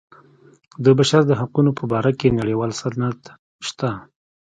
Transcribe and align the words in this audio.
د 0.83 0.85
بشر 0.97 1.21
د 1.27 1.31
حقونو 1.39 1.71
په 1.79 1.83
باره 1.91 2.11
کې 2.19 2.35
نړیوال 2.39 2.71
سند 2.81 3.21
شته. 3.67 3.89